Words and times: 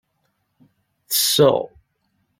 Tesseɣ. 1.09 1.59